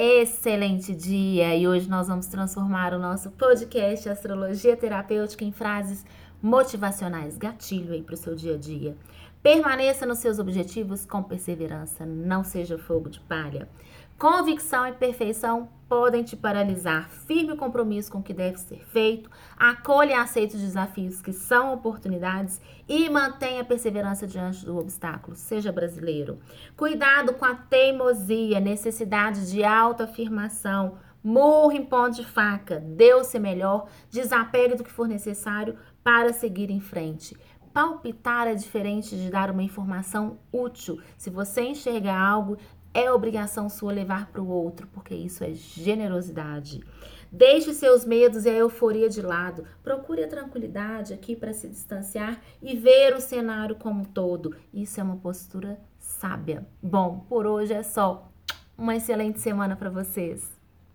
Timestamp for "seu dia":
8.16-8.54